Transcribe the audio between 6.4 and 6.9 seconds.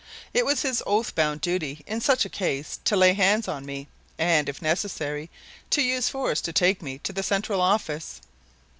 to take